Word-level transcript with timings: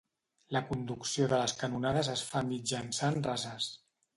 La 0.55 0.61
conducció 0.69 1.27
de 1.35 1.39
les 1.43 1.53
canonades 1.61 2.11
es 2.17 2.27
fa 2.33 2.45
mitjançant 2.51 3.21
rases. 3.29 3.71